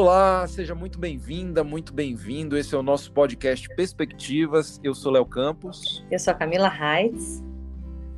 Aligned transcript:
Olá, 0.00 0.46
seja 0.46 0.76
muito 0.76 0.96
bem-vinda, 0.96 1.64
muito 1.64 1.92
bem-vindo. 1.92 2.56
Esse 2.56 2.72
é 2.72 2.78
o 2.78 2.84
nosso 2.84 3.10
podcast 3.10 3.68
Perspectivas. 3.74 4.78
Eu 4.80 4.94
sou 4.94 5.10
Léo 5.10 5.26
Campos. 5.26 6.06
Eu 6.08 6.20
sou 6.20 6.30
a 6.30 6.34
Camila 6.34 6.68
Reitz. 6.68 7.42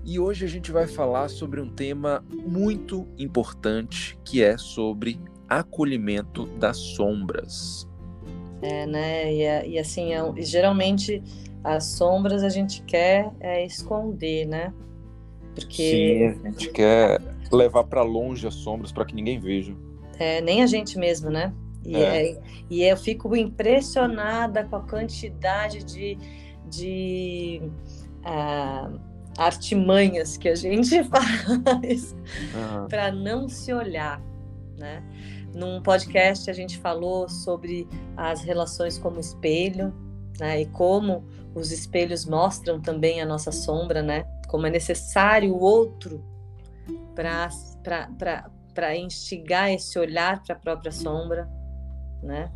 E 0.05 0.21
hoje 0.21 0.45
a 0.45 0.49
gente 0.49 0.71
vai 0.71 0.87
falar 0.87 1.31
sobre 1.31 1.59
um 1.59 1.71
tema 1.71 2.23
muito 2.31 3.09
importante, 3.17 4.19
que 4.27 4.43
é 4.43 4.59
sobre 4.59 5.19
acolhimento 5.49 6.45
das 6.59 6.77
sombras. 6.77 7.89
É, 8.61 8.85
né? 8.87 9.33
E, 9.33 9.71
e 9.71 9.79
assim, 9.79 10.13
é, 10.13 10.21
geralmente 10.43 11.23
as 11.65 11.85
sombras 11.85 12.43
a 12.43 12.51
gente 12.51 12.83
quer 12.83 13.33
é, 13.41 13.65
esconder, 13.65 14.45
né? 14.45 14.71
Porque 15.55 16.35
Sim, 16.35 16.47
a 16.47 16.51
gente 16.51 16.71
quer 16.73 17.23
levar 17.51 17.85
para 17.85 18.03
longe 18.03 18.47
as 18.47 18.55
sombras 18.55 18.93
para 18.93 19.07
que 19.07 19.15
ninguém 19.15 19.41
veja. 19.41 19.75
É, 20.19 20.43
nem 20.43 20.63
a 20.63 20.67
gente 20.67 20.99
mesmo, 20.99 21.31
né? 21.31 21.55
E, 21.85 21.97
é. 21.97 22.33
É, 22.33 22.41
e 22.69 22.83
eu 22.83 22.97
fico 22.97 23.35
impressionada 23.35 24.65
com 24.65 24.77
a 24.77 24.81
quantidade 24.81 25.83
de, 25.83 26.19
de 26.69 27.63
uh, 28.21 29.01
artimanhas 29.39 30.37
que 30.37 30.49
a 30.49 30.55
gente 30.55 31.03
faz 31.09 32.13
uhum. 32.13 32.87
para 32.89 33.11
não 33.11 33.49
se 33.49 33.73
olhar, 33.73 34.21
né? 34.77 35.03
Num 35.55 35.83
podcast 35.83 36.49
a 36.51 36.53
gente 36.53 36.79
falou 36.79 37.29
sobre 37.29 37.89
as 38.17 38.43
relações 38.43 38.99
como 38.99 39.19
espelho, 39.19 39.93
né? 40.39 40.61
E 40.61 40.67
como 40.67 41.25
os 41.55 41.73
espelhos 41.73 42.25
mostram 42.25 42.81
também 42.81 43.21
a 43.21 43.27
nossa 43.27 43.51
sombra, 43.51 44.03
né? 44.03 44.25
Como 44.49 44.67
é 44.67 44.71
necessário 44.71 45.55
o 45.55 45.61
outro 45.61 46.23
para 47.15 48.97
instigar 48.97 49.71
esse 49.71 49.99
olhar 49.99 50.43
para 50.43 50.55
a 50.55 50.59
própria 50.59 50.93
sombra, 50.93 51.49
né? 52.23 52.51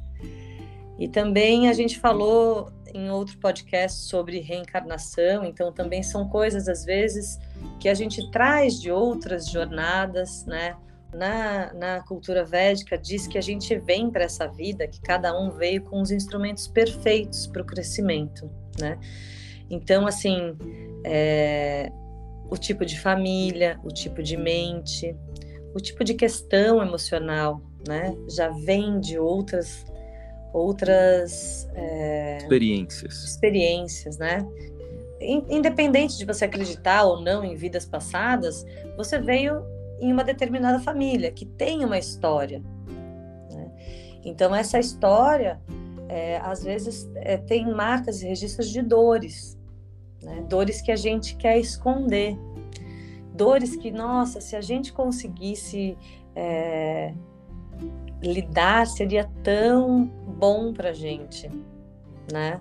E 0.98 1.08
também 1.08 1.68
a 1.68 1.72
gente 1.72 1.98
falou 1.98 2.70
em 2.94 3.10
outro 3.10 3.36
podcast 3.38 4.02
sobre 4.02 4.38
reencarnação, 4.38 5.44
então 5.44 5.72
também 5.72 6.02
são 6.02 6.28
coisas 6.28 6.68
às 6.68 6.84
vezes 6.84 7.38
que 7.80 7.88
a 7.88 7.94
gente 7.94 8.30
traz 8.30 8.80
de 8.80 8.90
outras 8.90 9.48
jornadas, 9.48 10.44
né? 10.46 10.76
Na, 11.12 11.72
na 11.74 12.00
cultura 12.00 12.44
védica 12.44 12.98
diz 12.98 13.26
que 13.26 13.38
a 13.38 13.40
gente 13.40 13.76
vem 13.78 14.10
para 14.10 14.24
essa 14.24 14.48
vida, 14.48 14.86
que 14.86 15.00
cada 15.00 15.36
um 15.38 15.50
veio 15.50 15.82
com 15.82 16.00
os 16.00 16.10
instrumentos 16.10 16.66
perfeitos 16.66 17.46
para 17.46 17.62
o 17.62 17.64
crescimento, 17.64 18.50
né? 18.78 18.98
Então, 19.70 20.06
assim, 20.06 20.56
é, 21.04 21.90
o 22.50 22.56
tipo 22.56 22.84
de 22.84 22.98
família, 23.00 23.78
o 23.82 23.88
tipo 23.88 24.22
de 24.22 24.36
mente, 24.36 25.16
o 25.74 25.80
tipo 25.80 26.04
de 26.04 26.14
questão 26.14 26.82
emocional, 26.82 27.60
né? 27.86 28.16
Já 28.28 28.48
vem 28.50 29.00
de 29.00 29.18
outras 29.18 29.84
outras 30.52 31.68
é, 31.74 32.38
experiências. 32.38 33.24
Experiências, 33.24 34.18
né? 34.18 34.46
Independente 35.20 36.16
de 36.16 36.24
você 36.24 36.44
acreditar 36.44 37.02
ou 37.04 37.20
não 37.20 37.44
em 37.44 37.56
vidas 37.56 37.84
passadas, 37.84 38.64
você 38.96 39.18
veio 39.18 39.64
em 40.00 40.12
uma 40.12 40.22
determinada 40.22 40.78
família 40.78 41.32
que 41.32 41.44
tem 41.44 41.84
uma 41.84 41.98
história. 41.98 42.62
Né? 43.50 43.70
Então 44.24 44.54
essa 44.54 44.78
história, 44.78 45.60
é, 46.08 46.36
às 46.38 46.62
vezes, 46.62 47.10
é, 47.16 47.36
tem 47.36 47.72
marcas 47.72 48.22
e 48.22 48.26
registros 48.26 48.68
de 48.70 48.82
dores, 48.82 49.58
né? 50.22 50.44
dores 50.48 50.80
que 50.80 50.92
a 50.92 50.96
gente 50.96 51.36
quer 51.36 51.58
esconder, 51.58 52.36
dores 53.34 53.74
que, 53.76 53.90
nossa, 53.90 54.40
se 54.40 54.54
a 54.54 54.60
gente 54.60 54.92
conseguisse 54.92 55.96
é, 56.36 57.14
lidar 58.26 58.86
seria 58.86 59.28
tão 59.42 60.04
bom 60.04 60.72
para 60.72 60.92
gente, 60.92 61.50
né? 62.32 62.60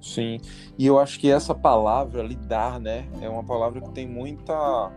Sim, 0.00 0.38
e 0.78 0.86
eu 0.86 0.98
acho 0.98 1.18
que 1.18 1.30
essa 1.30 1.54
palavra 1.54 2.22
lidar, 2.22 2.80
né, 2.80 3.06
é 3.20 3.28
uma 3.28 3.42
palavra 3.42 3.80
que 3.80 3.90
tem 3.90 4.06
muita, 4.06 4.92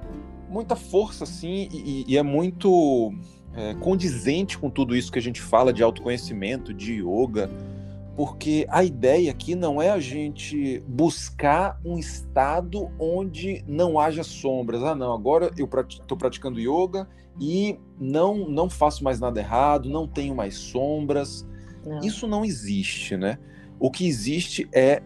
muita 0.48 0.76
força, 0.76 1.24
assim, 1.24 1.68
e, 1.72 2.06
e 2.08 2.18
é 2.18 2.24
muito 2.24 3.12
é, 3.56 3.74
condizente 3.76 4.58
com 4.58 4.70
tudo 4.70 4.96
isso 4.96 5.12
que 5.12 5.18
a 5.18 5.22
gente 5.22 5.42
fala 5.42 5.74
de 5.74 5.82
autoconhecimento, 5.82 6.74
de 6.74 7.02
yoga, 7.02 7.50
porque 8.16 8.66
a 8.70 8.84
ideia 8.84 9.32
aqui 9.32 9.56
não 9.56 9.82
é 9.82 9.90
a 9.90 10.00
gente 10.00 10.84
buscar 10.88 11.80
um 11.84 11.98
estado 11.98 12.92
onde 13.00 13.64
não 13.68 13.98
haja 13.98 14.24
sombras. 14.24 14.84
Ah, 14.84 14.94
não, 14.94 15.14
agora 15.14 15.52
eu 15.58 15.70
estou 15.88 16.18
praticando 16.18 16.60
yoga 16.60 17.08
e 17.40 17.80
não 18.00 18.50
não 18.50 18.70
faço 18.70 19.04
mais 19.04 19.20
nada 19.20 19.40
errado, 19.40 19.90
não 19.90 20.08
tenho 20.08 20.36
mais 20.36 20.56
sombras. 20.56 21.48
Não. 21.86 22.00
Isso 22.00 22.28
não 22.28 22.44
existe, 22.44 23.16
né? 23.16 23.40
O 23.80 23.90
que 23.90 24.06
existe 24.06 24.68
é 24.74 25.02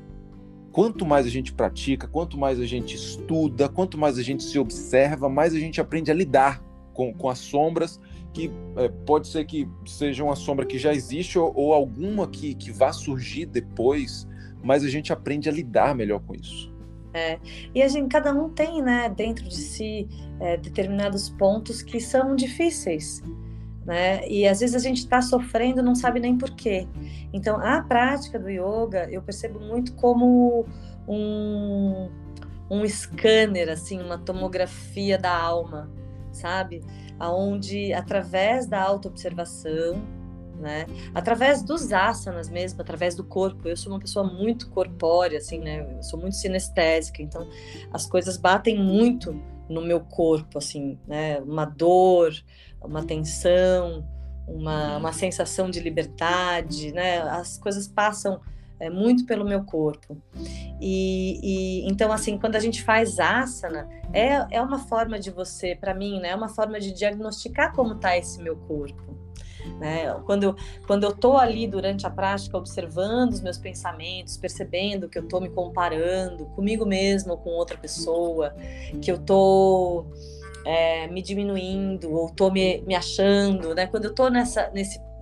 quanto 0.71 1.05
mais 1.05 1.25
a 1.25 1.29
gente 1.29 1.53
pratica, 1.53 2.07
quanto 2.07 2.37
mais 2.37 2.59
a 2.59 2.65
gente 2.65 2.95
estuda, 2.95 3.69
quanto 3.69 3.97
mais 3.97 4.17
a 4.17 4.23
gente 4.23 4.43
se 4.43 4.59
observa, 4.59 5.29
mais 5.29 5.53
a 5.53 5.59
gente 5.59 5.79
aprende 5.79 6.11
a 6.11 6.13
lidar 6.13 6.61
com, 6.93 7.13
com 7.13 7.29
as 7.29 7.39
sombras, 7.39 7.99
que 8.35 8.51
é, 8.75 8.89
pode 9.05 9.29
ser 9.29 9.45
que 9.45 9.65
seja 9.85 10.21
uma 10.21 10.35
sombra 10.35 10.65
que 10.65 10.77
já 10.77 10.93
existe 10.93 11.39
ou, 11.39 11.53
ou 11.55 11.73
alguma 11.73 12.27
que, 12.27 12.53
que 12.53 12.69
vá 12.69 12.91
surgir 12.91 13.45
depois, 13.45 14.27
mas 14.61 14.83
a 14.83 14.89
gente 14.89 15.13
aprende 15.13 15.47
a 15.47 15.51
lidar 15.51 15.95
melhor 15.95 16.19
com 16.19 16.35
isso. 16.35 16.73
É, 17.13 17.39
e 17.73 17.81
a 17.81 17.87
gente, 17.87 18.09
cada 18.09 18.33
um 18.33 18.49
tem, 18.49 18.81
né, 18.81 19.07
dentro 19.07 19.47
de 19.47 19.55
si 19.55 20.05
é, 20.37 20.57
determinados 20.57 21.29
pontos 21.29 21.81
que 21.81 22.01
são 22.01 22.35
difíceis, 22.35 23.23
né? 23.85 24.27
E 24.27 24.45
às 24.45 24.59
vezes 24.59 24.75
a 24.75 24.79
gente 24.79 24.97
está 24.97 25.21
sofrendo, 25.21 25.81
não 25.81 25.95
sabe 25.95 26.19
nem 26.19 26.37
por 26.37 26.51
quê. 26.51 26.85
Então, 27.31 27.55
a 27.55 27.81
prática 27.81 28.37
do 28.37 28.49
yoga 28.49 29.07
eu 29.09 29.21
percebo 29.21 29.61
muito 29.61 29.93
como 29.93 30.65
um, 31.07 32.09
um 32.69 32.85
scanner, 32.85 33.69
assim, 33.69 34.01
uma 34.01 34.17
tomografia 34.17 35.17
da 35.17 35.33
alma, 35.33 35.89
sabe? 36.33 36.83
Aonde 37.19 37.93
através 37.93 38.67
da 38.67 38.81
autoobservação 38.81 40.01
né? 40.59 40.85
Através 41.13 41.61
dos 41.61 41.91
asanas 41.91 42.49
mesmo, 42.49 42.81
através 42.81 43.15
do 43.15 43.23
corpo. 43.23 43.67
Eu 43.67 43.77
sou 43.77 43.91
uma 43.91 43.99
pessoa 43.99 44.25
muito 44.25 44.69
corpórea, 44.69 45.37
assim, 45.37 45.59
né? 45.59 45.95
Eu 45.97 46.03
sou 46.03 46.19
muito 46.19 46.35
sinestésica, 46.35 47.21
então 47.21 47.47
as 47.91 48.05
coisas 48.05 48.37
batem 48.37 48.77
muito 48.77 49.33
no 49.69 49.81
meu 49.81 49.99
corpo, 49.99 50.57
assim, 50.57 50.97
né? 51.07 51.39
Uma 51.41 51.65
dor, 51.65 52.33
uma 52.81 53.03
tensão, 53.03 54.07
uma, 54.47 54.97
uma 54.97 55.13
sensação 55.13 55.69
de 55.69 55.79
liberdade, 55.79 56.91
né? 56.91 57.21
As 57.21 57.57
coisas 57.57 57.87
passam 57.87 58.39
é, 58.79 58.89
muito 58.89 59.25
pelo 59.25 59.45
meu 59.45 59.63
corpo. 59.63 60.17
E, 60.79 61.39
e, 61.41 61.89
então, 61.89 62.11
assim, 62.11 62.37
quando 62.37 62.55
a 62.55 62.59
gente 62.59 62.83
faz 62.83 63.19
asana, 63.19 63.87
é, 64.13 64.57
é 64.57 64.61
uma 64.61 64.79
forma 64.79 65.19
de 65.19 65.31
você, 65.31 65.75
para 65.75 65.93
mim, 65.93 66.19
né? 66.19 66.29
É 66.29 66.35
uma 66.35 66.49
forma 66.49 66.79
de 66.79 66.91
diagnosticar 66.91 67.73
como 67.73 67.93
está 67.93 68.17
esse 68.17 68.41
meu 68.41 68.55
corpo. 68.55 69.15
Né? 69.79 70.13
Quando, 70.25 70.55
quando 70.85 71.03
eu 71.03 71.09
estou 71.09 71.37
ali 71.37 71.67
durante 71.67 72.05
a 72.05 72.09
prática 72.09 72.57
observando 72.57 73.31
os 73.31 73.41
meus 73.41 73.57
pensamentos, 73.57 74.37
percebendo 74.37 75.09
que 75.09 75.17
eu 75.17 75.23
estou 75.23 75.41
me 75.41 75.49
comparando 75.49 76.45
comigo 76.47 76.85
mesmo, 76.85 77.35
com 77.37 77.49
outra 77.49 77.77
pessoa, 77.77 78.55
que 79.01 79.11
eu 79.11 79.15
estou 79.15 80.07
é, 80.65 81.07
me 81.07 81.21
diminuindo 81.21 82.11
ou 82.11 82.27
estou 82.27 82.51
me, 82.51 82.81
me 82.81 82.95
achando, 82.95 83.73
né? 83.73 83.87
quando 83.87 84.05
eu 84.05 84.11
estou 84.11 84.29
nesse, 84.29 84.59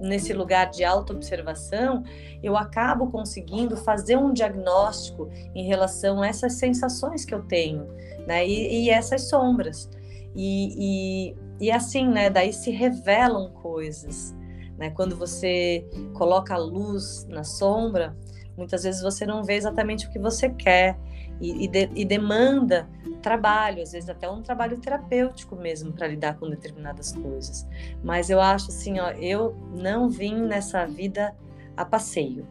nesse 0.04 0.34
lugar 0.34 0.70
de 0.70 0.84
autoobservação, 0.84 2.04
eu 2.44 2.58
acabo 2.58 3.10
conseguindo 3.10 3.78
fazer 3.78 4.18
um 4.18 4.34
diagnóstico 4.34 5.30
em 5.56 5.66
relação 5.66 6.22
a 6.22 6.28
essas 6.28 6.54
sensações 6.54 7.24
que 7.24 7.34
eu 7.34 7.44
tenho 7.44 7.88
né? 8.28 8.46
e, 8.46 8.84
e 8.84 8.90
essas 8.90 9.30
sombras. 9.30 9.90
E, 10.36 11.30
e, 11.30 11.36
e 11.68 11.72
assim, 11.72 12.08
né? 12.08 12.30
Daí 12.30 12.52
se 12.52 12.70
revelam 12.72 13.50
coisas. 13.52 14.36
Né? 14.78 14.90
Quando 14.90 15.16
você 15.16 15.88
coloca 16.14 16.54
a 16.54 16.58
luz 16.58 17.26
na 17.30 17.44
sombra, 17.44 18.18
muitas 18.58 18.84
vezes 18.84 19.02
você 19.02 19.26
não 19.26 19.44
vê 19.44 19.54
exatamente 19.56 20.08
o 20.08 20.12
que 20.12 20.20
você 20.20 20.50
quer 20.50 20.98
e, 21.44 21.66
e, 21.66 21.68
de, 21.68 21.90
e 21.94 22.06
demanda 22.06 22.88
trabalho, 23.22 23.84
às 23.84 23.92
vezes 23.92 24.10
até 24.10 24.30
um 24.30 24.42
trabalho 24.42 24.78
terapêutico 24.78 25.58
mesmo 25.58 25.92
para 25.92 26.08
lidar 26.08 26.38
com 26.38 26.50
determinadas 26.50 27.12
coisas. 27.12 27.68
Mas 28.02 28.30
eu 28.30 28.40
acho 28.40 28.70
assim, 28.70 28.98
ó, 29.00 29.10
eu 29.12 29.54
não 29.76 30.10
vim 30.10 30.36
nessa 30.36 30.86
vida 30.86 31.36
a 31.76 31.84
passeio. 31.84 32.48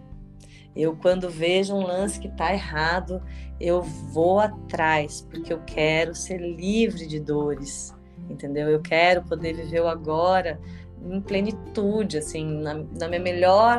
Eu, 0.76 0.94
quando 0.94 1.30
vejo 1.30 1.74
um 1.74 1.82
lance 1.82 2.20
que 2.20 2.28
está 2.28 2.52
errado, 2.52 3.22
eu 3.58 3.80
vou 3.80 4.40
atrás, 4.40 5.26
porque 5.30 5.52
eu 5.52 5.60
quero 5.60 6.14
ser 6.14 6.38
livre 6.38 7.06
de 7.06 7.18
dores, 7.18 7.94
entendeu? 8.28 8.68
Eu 8.68 8.80
quero 8.80 9.22
poder 9.22 9.54
viver 9.54 9.80
o 9.80 9.88
agora 9.88 10.60
em 11.02 11.20
plenitude, 11.20 12.18
assim, 12.18 12.44
na, 12.60 12.74
na 12.74 13.08
minha 13.08 13.20
melhor, 13.20 13.78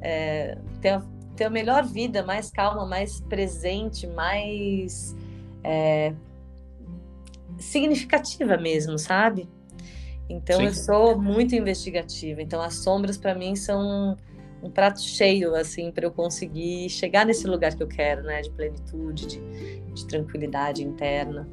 é, 0.00 0.56
ter, 0.80 1.00
ter 1.36 1.44
a 1.44 1.50
melhor 1.50 1.84
vida, 1.84 2.22
mais 2.22 2.50
calma, 2.50 2.86
mais 2.86 3.20
presente, 3.20 4.06
mais 4.06 5.16
é, 5.64 6.12
significativa 7.58 8.56
mesmo, 8.56 8.98
sabe? 8.98 9.48
Então 10.28 10.60
Sim. 10.60 10.66
eu 10.66 10.74
sou 10.74 11.18
muito 11.20 11.54
investigativa. 11.54 12.40
Então 12.40 12.60
as 12.60 12.74
sombras 12.76 13.16
para 13.16 13.34
mim 13.34 13.54
são 13.54 14.16
um 14.62 14.70
prato 14.70 15.00
cheio 15.00 15.54
assim 15.54 15.90
para 15.90 16.06
eu 16.06 16.12
conseguir 16.12 16.88
chegar 16.88 17.26
nesse 17.26 17.46
lugar 17.46 17.74
que 17.74 17.82
eu 17.82 17.88
quero, 17.88 18.22
né, 18.22 18.40
de 18.40 18.50
plenitude, 18.50 19.26
de, 19.26 19.80
de 19.92 20.06
tranquilidade 20.06 20.84
interna. 20.84 21.48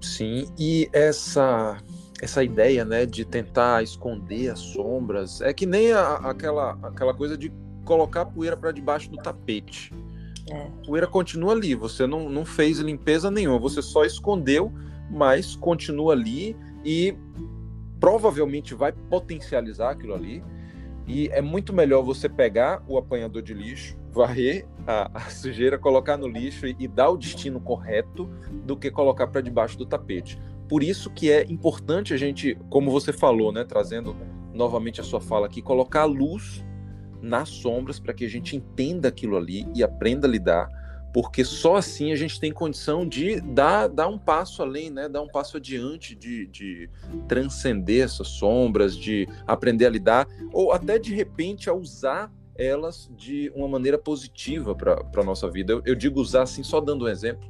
Sim, 0.00 0.46
e 0.58 0.88
essa 0.92 1.78
essa 2.20 2.42
ideia, 2.44 2.84
né, 2.84 3.04
de 3.04 3.24
tentar 3.24 3.82
esconder 3.82 4.50
as 4.50 4.60
sombras, 4.60 5.40
é 5.40 5.52
que 5.52 5.66
nem 5.66 5.92
a, 5.92 6.14
aquela 6.16 6.78
aquela 6.82 7.12
coisa 7.12 7.36
de 7.36 7.52
colocar 7.84 8.22
a 8.22 8.26
poeira 8.26 8.56
para 8.56 8.72
debaixo 8.72 9.10
do 9.10 9.16
tapete. 9.16 9.92
É. 10.50 10.56
A 10.56 10.86
poeira 10.86 11.06
continua 11.06 11.52
ali, 11.52 11.74
você 11.74 12.06
não, 12.06 12.28
não 12.28 12.44
fez 12.44 12.78
limpeza 12.78 13.30
nenhuma, 13.30 13.58
você 13.58 13.80
só 13.80 14.04
escondeu, 14.04 14.72
mas 15.10 15.54
continua 15.56 16.12
ali 16.12 16.56
e 16.84 17.16
provavelmente 18.00 18.74
vai 18.74 18.92
potencializar 18.92 19.90
aquilo 19.90 20.14
ali. 20.14 20.42
E 21.06 21.28
é 21.28 21.40
muito 21.40 21.72
melhor 21.72 22.02
você 22.02 22.28
pegar 22.28 22.82
o 22.86 22.96
apanhador 22.96 23.42
de 23.42 23.54
lixo, 23.54 23.96
varrer 24.10 24.66
a, 24.86 25.10
a 25.12 25.20
sujeira, 25.30 25.78
colocar 25.78 26.16
no 26.16 26.28
lixo 26.28 26.66
e, 26.66 26.76
e, 26.78 26.86
dar 26.86 27.10
o 27.10 27.16
destino 27.16 27.60
correto 27.60 28.28
do 28.64 28.76
que 28.76 28.90
colocar 28.90 29.26
para 29.26 29.40
debaixo 29.40 29.76
do 29.76 29.86
tapete. 29.86 30.38
Por 30.68 30.82
isso 30.82 31.10
que 31.10 31.30
é 31.30 31.44
importante 31.50 32.14
a 32.14 32.16
gente, 32.16 32.56
como 32.70 32.90
você 32.90 33.12
falou, 33.12 33.52
né, 33.52 33.64
trazendo 33.64 34.16
novamente 34.54 35.00
a 35.00 35.04
sua 35.04 35.20
fala 35.20 35.46
aqui, 35.46 35.60
colocar 35.60 36.02
a 36.02 36.06
luz 36.06 36.64
nas 37.22 37.48
sombras 37.48 37.98
para 37.98 38.12
que 38.12 38.24
a 38.24 38.28
gente 38.28 38.56
entenda 38.56 39.08
aquilo 39.08 39.36
ali 39.36 39.66
e 39.74 39.82
aprenda 39.82 40.26
a 40.26 40.30
lidar 40.30 40.68
porque 41.12 41.44
só 41.44 41.76
assim 41.76 42.10
a 42.10 42.16
gente 42.16 42.40
tem 42.40 42.50
condição 42.50 43.06
de 43.06 43.40
dar, 43.40 43.86
dar 43.88 44.08
um 44.08 44.18
passo 44.18 44.62
além, 44.62 44.90
né? 44.90 45.08
dar 45.08 45.20
um 45.20 45.28
passo 45.28 45.58
adiante, 45.58 46.14
de, 46.14 46.46
de 46.46 46.88
transcender 47.28 48.04
essas 48.04 48.28
sombras, 48.28 48.96
de 48.96 49.28
aprender 49.46 49.86
a 49.86 49.90
lidar, 49.90 50.26
ou 50.52 50.72
até 50.72 50.98
de 50.98 51.14
repente 51.14 51.68
a 51.68 51.74
usar 51.74 52.32
elas 52.56 53.10
de 53.16 53.52
uma 53.54 53.68
maneira 53.68 53.98
positiva 53.98 54.74
para 54.74 55.02
a 55.14 55.24
nossa 55.24 55.50
vida. 55.50 55.74
Eu, 55.74 55.82
eu 55.84 55.94
digo 55.94 56.20
usar 56.20 56.42
assim, 56.42 56.62
só 56.62 56.80
dando 56.80 57.04
um 57.04 57.08
exemplo. 57.08 57.46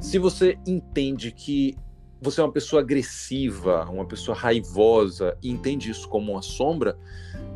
Se 0.00 0.18
você 0.18 0.58
entende 0.66 1.30
que 1.30 1.76
você 2.20 2.40
é 2.40 2.44
uma 2.44 2.52
pessoa 2.52 2.80
agressiva, 2.80 3.84
uma 3.84 4.06
pessoa 4.06 4.36
raivosa, 4.36 5.36
e 5.42 5.50
entende 5.50 5.90
isso 5.90 6.08
como 6.08 6.32
uma 6.32 6.42
sombra, 6.42 6.98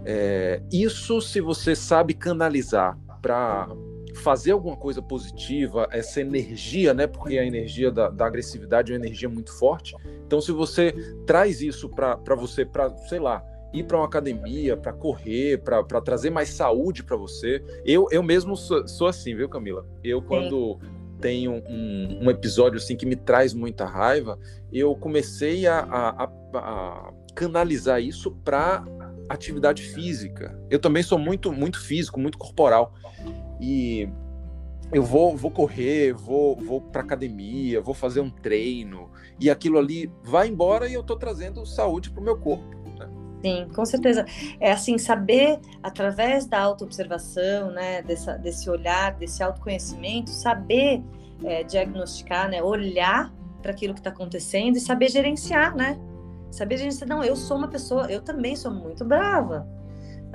é, 0.05 0.63
isso 0.73 1.21
se 1.21 1.41
você 1.41 1.75
sabe 1.77 2.15
canalizar 2.15 2.99
para 3.21 3.69
fazer 4.17 4.53
alguma 4.53 4.77
coisa 4.77 5.01
positiva, 5.01 5.89
essa 5.91 6.21
energia, 6.21 6.93
né? 6.93 7.07
Porque 7.07 7.39
a 7.39 7.45
energia 7.45 7.91
da, 7.91 8.09
da 8.09 8.27
agressividade 8.27 8.93
é 8.93 8.97
uma 8.97 9.05
energia 9.05 9.29
muito 9.29 9.53
forte. 9.59 9.95
Então, 10.27 10.41
se 10.41 10.53
você 10.53 10.93
traz 11.27 11.61
isso 11.61 11.89
para 11.89 12.35
você, 12.37 12.65
para, 12.65 12.95
sei 13.09 13.19
lá, 13.19 13.43
ir 13.73 13.85
para 13.85 13.97
uma 13.97 14.07
academia, 14.07 14.77
para 14.77 14.93
correr, 14.93 15.63
para 15.63 16.01
trazer 16.01 16.31
mais 16.31 16.51
saúde 16.51 17.03
para 17.03 17.17
você. 17.17 17.65
Eu, 17.85 18.07
eu 18.11 18.23
mesmo 18.23 18.57
sou, 18.57 18.87
sou, 18.87 19.07
assim, 19.07 19.35
viu, 19.35 19.49
Camila? 19.49 19.87
Eu, 20.05 20.21
quando 20.21 20.79
tenho 21.21 21.63
um, 21.69 22.25
um, 22.25 22.31
episódio 22.31 22.79
assim 22.79 22.97
que 22.97 23.07
me 23.07 23.15
traz 23.15 23.55
muita 23.55 23.87
raiva, 23.87 24.39
eu 24.73 24.95
comecei 24.97 25.67
a, 25.67 25.79
a, 25.79 26.25
a, 26.25 26.31
a 26.59 27.13
canalizar 27.35 28.03
isso 28.03 28.33
para 28.45 28.85
atividade 29.29 29.83
física. 29.83 30.59
Eu 30.71 30.79
também 30.79 31.03
sou 31.03 31.19
muito, 31.19 31.53
muito 31.53 31.81
físico, 31.81 32.21
muito 32.21 32.39
corporal 32.39 32.95
e 33.61 34.09
eu 34.93 35.03
vou, 35.03 35.37
vou 35.37 35.51
correr, 35.51 36.13
vou, 36.13 36.57
vou 36.57 36.81
para 36.81 37.03
academia, 37.03 37.81
vou 37.81 37.95
fazer 37.95 38.21
um 38.21 38.29
treino 38.29 39.11
e 39.41 39.49
aquilo 39.49 39.79
ali 39.79 40.13
vai 40.23 40.49
embora 40.49 40.87
e 40.87 40.95
eu 40.95 41.01
estou 41.01 41.17
trazendo 41.17 41.65
saúde 41.65 42.11
para 42.11 42.21
o 42.21 42.25
meu 42.25 42.37
corpo. 42.37 42.77
Né? 42.99 43.09
Sim, 43.43 43.69
com 43.75 43.85
certeza. 43.87 44.27
É 44.61 44.71
assim, 44.71 44.99
saber 44.99 45.59
através 45.83 46.47
da 46.47 46.61
autoobservação, 46.61 47.71
né, 47.71 48.03
dessa, 48.03 48.37
desse 48.37 48.69
olhar, 48.69 49.15
desse 49.15 49.43
autoconhecimento, 49.43 50.31
saber 50.31 51.03
é, 51.43 51.63
diagnosticar, 51.63 52.51
né, 52.51 52.63
olhar 52.63 53.33
para 53.63 53.71
aquilo 53.71 53.95
que 53.95 54.01
está 54.01 54.11
acontecendo 54.11 54.77
e 54.77 54.81
saber 54.81 55.09
gerenciar, 55.09 55.75
né? 55.75 55.99
Saber 56.53 56.77
gerenciar, 56.77 57.09
não, 57.09 57.25
eu 57.25 57.35
sou 57.35 57.57
uma 57.57 57.69
pessoa, 57.69 58.07
eu 58.13 58.21
também 58.21 58.55
sou 58.55 58.71
muito 58.71 59.05
brava. 59.05 59.67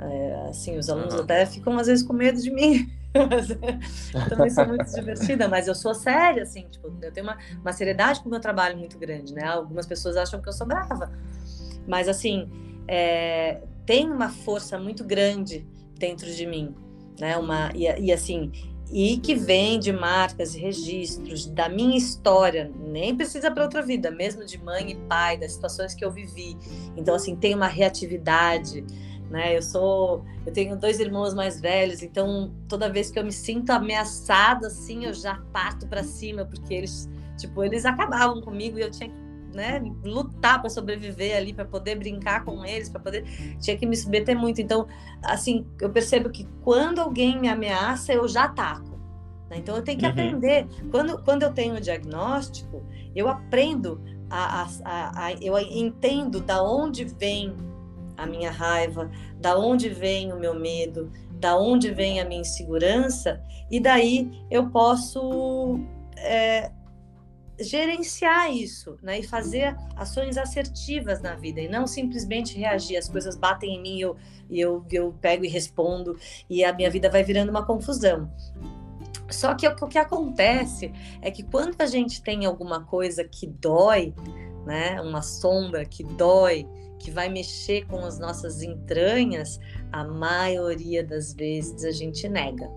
É, 0.00 0.48
assim, 0.48 0.76
os 0.76 0.88
alunos 0.90 1.14
uhum. 1.14 1.20
até 1.20 1.46
ficam 1.46 1.78
às 1.78 1.86
vezes 1.86 2.04
com 2.04 2.12
medo 2.12 2.40
de 2.40 2.50
mim. 2.50 2.88
também 4.28 4.50
sou 4.50 4.66
muito 4.66 4.84
divertida, 4.92 5.48
mas 5.48 5.66
eu 5.66 5.74
sou 5.74 5.94
séria, 5.94 6.42
assim, 6.42 6.66
tipo, 6.70 6.92
eu 7.00 7.12
tenho 7.12 7.26
uma, 7.26 7.38
uma 7.60 7.72
seriedade 7.72 8.20
com 8.20 8.28
o 8.28 8.30
meu 8.30 8.40
trabalho 8.40 8.76
muito 8.76 8.98
grande, 8.98 9.32
né? 9.32 9.44
Algumas 9.44 9.86
pessoas 9.86 10.16
acham 10.16 10.42
que 10.42 10.48
eu 10.48 10.52
sou 10.52 10.66
brava, 10.66 11.10
mas 11.86 12.08
assim, 12.08 12.50
é, 12.86 13.62
tem 13.86 14.10
uma 14.10 14.28
força 14.28 14.78
muito 14.78 15.04
grande 15.04 15.66
dentro 15.98 16.30
de 16.30 16.46
mim, 16.46 16.74
né? 17.18 17.36
Uma, 17.36 17.70
e, 17.74 17.84
e 18.00 18.12
assim, 18.12 18.52
e 18.90 19.18
que 19.18 19.34
vem 19.34 19.78
de 19.78 19.92
marcas 19.92 20.54
e 20.54 20.58
registros 20.58 21.46
da 21.46 21.68
minha 21.68 21.96
história, 21.96 22.70
nem 22.78 23.14
precisa 23.14 23.50
para 23.50 23.64
outra 23.64 23.82
vida, 23.82 24.10
mesmo 24.10 24.44
de 24.44 24.62
mãe 24.62 24.92
e 24.92 24.94
pai, 24.94 25.36
das 25.36 25.52
situações 25.52 25.94
que 25.94 26.04
eu 26.04 26.10
vivi. 26.10 26.56
Então, 26.96 27.14
assim, 27.14 27.36
tem 27.36 27.54
uma 27.54 27.66
reatividade, 27.66 28.84
né? 29.30 29.56
Eu 29.56 29.62
sou, 29.62 30.24
eu 30.46 30.52
tenho 30.52 30.76
dois 30.76 31.00
irmãos 31.00 31.34
mais 31.34 31.60
velhos, 31.60 32.02
então 32.02 32.52
toda 32.66 32.90
vez 32.90 33.10
que 33.10 33.18
eu 33.18 33.24
me 33.24 33.32
sinto 33.32 33.70
ameaçada 33.70 34.68
assim, 34.68 35.04
eu 35.04 35.12
já 35.12 35.34
parto 35.52 35.86
para 35.86 36.02
cima, 36.02 36.46
porque 36.46 36.72
eles, 36.72 37.08
tipo, 37.36 37.62
eles 37.62 37.84
acabavam 37.84 38.40
comigo 38.40 38.78
e 38.78 38.82
eu 38.82 38.90
tinha 38.90 39.10
que 39.10 39.27
né, 39.52 39.82
lutar 40.04 40.60
para 40.60 40.70
sobreviver 40.70 41.36
ali, 41.36 41.52
para 41.52 41.64
poder 41.64 41.96
brincar 41.96 42.44
com 42.44 42.64
eles, 42.64 42.88
para 42.88 43.00
poder 43.00 43.24
tinha 43.60 43.76
que 43.76 43.86
me 43.86 43.96
submeter 43.96 44.36
muito. 44.38 44.60
Então, 44.60 44.86
assim, 45.22 45.66
eu 45.80 45.90
percebo 45.90 46.30
que 46.30 46.46
quando 46.62 47.00
alguém 47.00 47.38
me 47.38 47.48
ameaça, 47.48 48.12
eu 48.12 48.26
já 48.28 48.44
ataco. 48.44 48.98
Né? 49.50 49.58
Então, 49.58 49.76
eu 49.76 49.82
tenho 49.82 49.98
que 49.98 50.04
uhum. 50.04 50.10
aprender. 50.10 50.66
Quando, 50.90 51.22
quando 51.24 51.42
eu 51.42 51.52
tenho 51.52 51.76
o 51.76 51.80
diagnóstico, 51.80 52.82
eu 53.14 53.28
aprendo 53.28 54.00
a, 54.30 54.62
a, 54.62 54.68
a, 54.84 55.26
a 55.26 55.32
eu 55.34 55.58
entendo 55.58 56.40
da 56.40 56.62
onde 56.62 57.04
vem 57.04 57.54
a 58.16 58.26
minha 58.26 58.50
raiva, 58.50 59.10
da 59.40 59.56
onde 59.56 59.88
vem 59.88 60.32
o 60.32 60.38
meu 60.38 60.54
medo, 60.54 61.10
da 61.38 61.56
onde 61.56 61.90
vem 61.92 62.20
a 62.20 62.24
minha 62.24 62.40
insegurança, 62.40 63.40
e 63.70 63.78
daí 63.78 64.28
eu 64.50 64.68
posso 64.70 65.80
é, 66.16 66.70
gerenciar 67.60 68.52
isso, 68.52 68.96
né, 69.02 69.20
e 69.20 69.22
fazer 69.22 69.76
ações 69.96 70.36
assertivas 70.36 71.20
na 71.20 71.34
vida, 71.34 71.60
e 71.60 71.68
não 71.68 71.86
simplesmente 71.86 72.56
reagir, 72.56 72.96
as 72.96 73.08
coisas 73.08 73.36
batem 73.36 73.76
em 73.76 73.82
mim, 73.82 74.00
eu, 74.00 74.16
eu, 74.50 74.84
eu 74.90 75.14
pego 75.20 75.44
e 75.44 75.48
respondo, 75.48 76.18
e 76.48 76.64
a 76.64 76.72
minha 76.72 76.90
vida 76.90 77.10
vai 77.10 77.22
virando 77.22 77.50
uma 77.50 77.64
confusão. 77.64 78.30
Só 79.30 79.54
que 79.54 79.66
o 79.68 79.88
que 79.88 79.98
acontece 79.98 80.92
é 81.20 81.30
que 81.30 81.42
quando 81.42 81.80
a 81.80 81.86
gente 81.86 82.22
tem 82.22 82.46
alguma 82.46 82.84
coisa 82.84 83.24
que 83.24 83.46
dói, 83.46 84.14
né, 84.64 85.00
uma 85.00 85.22
sombra 85.22 85.84
que 85.84 86.02
dói, 86.02 86.66
que 86.98 87.10
vai 87.10 87.28
mexer 87.28 87.86
com 87.86 87.98
as 87.98 88.18
nossas 88.18 88.62
entranhas, 88.62 89.60
a 89.92 90.04
maioria 90.04 91.04
das 91.04 91.32
vezes 91.32 91.84
a 91.84 91.90
gente 91.90 92.28
nega. 92.28 92.70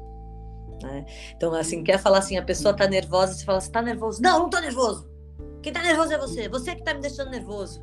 Né? 0.82 1.06
Então, 1.36 1.54
assim, 1.54 1.84
quer 1.84 1.98
falar 1.98 2.20
assim, 2.20 2.38
a 2.38 2.44
pessoa 2.44 2.74
tá 2.74 2.88
nervosa, 2.88 3.34
você 3.34 3.46
fala, 3.46 3.62
você 3.62 3.72
tá 3.72 3.82
nervoso? 3.82 4.22
Não, 4.22 4.40
não 4.40 4.50
tô 4.50 4.60
nervoso. 4.60 5.10
Quem 5.62 5.72
tá 5.72 5.82
nervoso 5.82 6.14
é 6.14 6.18
você, 6.18 6.50
você 6.50 6.76
que 6.76 6.84
tá 6.84 6.94
me 6.94 7.02
deixando 7.02 7.30
nervoso. 7.30 7.82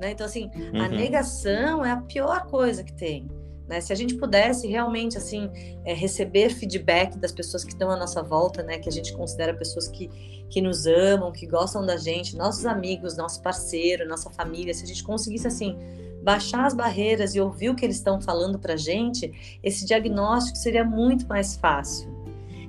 Né? 0.00 0.12
Então, 0.12 0.26
assim, 0.26 0.50
uhum. 0.54 0.82
a 0.82 0.88
negação 0.88 1.84
é 1.84 1.90
a 1.90 1.96
pior 1.96 2.46
coisa 2.46 2.84
que 2.84 2.92
tem. 2.92 3.28
Né? 3.68 3.80
Se 3.80 3.92
a 3.92 3.96
gente 3.96 4.14
pudesse 4.14 4.66
realmente 4.66 5.18
assim 5.18 5.50
é, 5.84 5.92
receber 5.92 6.48
feedback 6.48 7.18
das 7.18 7.32
pessoas 7.32 7.62
que 7.62 7.70
estão 7.70 7.90
à 7.90 7.96
nossa 7.96 8.22
volta, 8.22 8.62
né, 8.62 8.78
que 8.78 8.88
a 8.88 8.92
gente 8.92 9.12
considera 9.14 9.52
pessoas 9.52 9.88
que, 9.88 10.08
que 10.48 10.62
nos 10.62 10.86
amam, 10.86 11.30
que 11.30 11.46
gostam 11.46 11.84
da 11.84 11.96
gente, 11.96 12.34
nossos 12.34 12.64
amigos, 12.64 13.16
nosso 13.16 13.42
parceiro, 13.42 14.08
nossa 14.08 14.30
família, 14.30 14.72
se 14.72 14.84
a 14.84 14.86
gente 14.86 15.04
conseguisse 15.04 15.46
assim 15.46 15.76
baixar 16.22 16.66
as 16.66 16.74
barreiras 16.74 17.34
e 17.34 17.40
ouvir 17.40 17.70
o 17.70 17.74
que 17.74 17.84
eles 17.84 17.96
estão 17.96 18.20
falando 18.20 18.58
para 18.58 18.72
a 18.72 18.76
gente, 18.76 19.58
esse 19.62 19.86
diagnóstico 19.86 20.56
seria 20.56 20.84
muito 20.84 21.26
mais 21.26 21.56
fácil. 21.56 22.17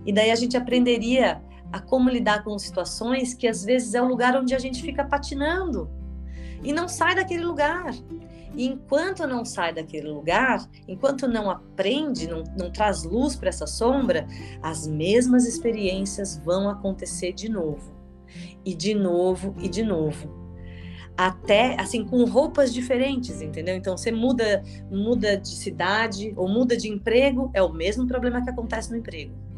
E 0.09 0.11
daí 0.11 0.31
a 0.31 0.35
gente 0.35 0.57
aprenderia 0.57 1.39
a 1.71 1.79
como 1.79 2.09
lidar 2.09 2.43
com 2.43 2.57
situações 2.57 3.35
que 3.35 3.47
às 3.47 3.63
vezes 3.63 3.93
é 3.93 4.01
o 4.01 4.07
lugar 4.07 4.35
onde 4.35 4.55
a 4.55 4.57
gente 4.57 4.81
fica 4.81 5.03
patinando 5.03 5.87
e 6.63 6.73
não 6.73 6.87
sai 6.87 7.13
daquele 7.13 7.45
lugar. 7.45 7.93
E 8.55 8.65
enquanto 8.65 9.27
não 9.27 9.45
sai 9.45 9.71
daquele 9.71 10.07
lugar, 10.07 10.67
enquanto 10.87 11.27
não 11.27 11.47
aprende, 11.47 12.27
não, 12.27 12.43
não 12.57 12.71
traz 12.71 13.03
luz 13.03 13.35
para 13.35 13.49
essa 13.49 13.67
sombra, 13.67 14.25
as 14.63 14.87
mesmas 14.87 15.45
experiências 15.45 16.41
vão 16.43 16.67
acontecer 16.67 17.31
de 17.31 17.47
novo. 17.47 17.95
E 18.65 18.73
de 18.73 18.95
novo, 18.95 19.53
e 19.59 19.69
de 19.69 19.83
novo. 19.83 20.27
Até 21.15 21.79
assim, 21.79 22.03
com 22.03 22.23
roupas 22.23 22.73
diferentes, 22.73 23.43
entendeu? 23.43 23.75
Então 23.75 23.95
você 23.95 24.11
muda, 24.11 24.63
muda 24.89 25.37
de 25.37 25.49
cidade 25.49 26.33
ou 26.35 26.49
muda 26.49 26.75
de 26.75 26.89
emprego, 26.89 27.51
é 27.53 27.61
o 27.61 27.71
mesmo 27.71 28.07
problema 28.07 28.41
que 28.41 28.49
acontece 28.49 28.89
no 28.89 28.97
emprego 28.97 29.48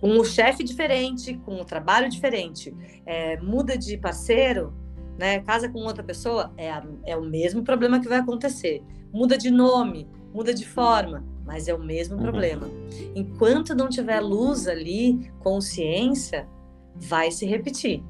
com 0.00 0.18
o 0.18 0.24
chefe 0.24 0.64
diferente, 0.64 1.34
com 1.44 1.60
o 1.60 1.64
trabalho 1.64 2.08
diferente, 2.08 2.74
é, 3.04 3.38
muda 3.40 3.76
de 3.76 3.98
parceiro, 3.98 4.72
né? 5.18 5.40
Casa 5.40 5.68
com 5.68 5.80
outra 5.80 6.02
pessoa, 6.02 6.52
é, 6.56 6.70
a, 6.70 6.82
é 7.04 7.16
o 7.16 7.22
mesmo 7.22 7.62
problema 7.62 8.00
que 8.00 8.08
vai 8.08 8.18
acontecer. 8.18 8.82
Muda 9.12 9.36
de 9.36 9.50
nome, 9.50 10.08
muda 10.32 10.54
de 10.54 10.66
forma, 10.66 11.24
mas 11.44 11.68
é 11.68 11.74
o 11.74 11.78
mesmo 11.78 12.16
uhum. 12.16 12.22
problema. 12.22 12.68
Enquanto 13.14 13.74
não 13.74 13.88
tiver 13.88 14.20
luz 14.20 14.66
ali, 14.66 15.30
consciência, 15.40 16.48
vai 16.94 17.30
se 17.30 17.44
repetir. 17.44 18.02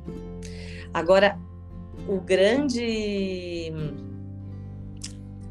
Agora, 0.94 1.38
o 2.08 2.20
grande. 2.20 3.72